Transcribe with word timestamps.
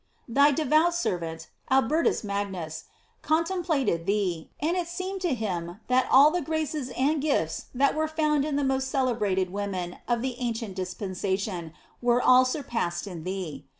Thy 0.27 0.49
de 0.49 0.65
vout 0.65 0.91
servant, 0.95 1.47
Albertus 1.69 2.23
Magnus, 2.23 2.85
contemplated 3.21 4.07
thee, 4.07 4.49
and 4.59 4.75
it 4.75 4.87
seemed 4.87 5.21
to 5.21 5.35
him 5.35 5.79
that 5.89 6.07
all 6.09 6.31
the 6.31 6.41
graces 6.41 6.89
and 6.97 7.21
gifts 7.21 7.65
that 7.75 7.93
were 7.93 8.07
found 8.07 8.43
in 8.43 8.55
the 8.55 8.63
most 8.63 8.87
celebrated 8.87 9.51
women 9.51 9.99
of 10.07 10.23
the 10.23 10.37
ancient 10.39 10.75
dispensation 10.75 11.71
were 12.01 12.19
all 12.19 12.45
sur 12.45 12.63
passed 12.63 13.05
in 13.05 13.23
thee. 13.25 13.67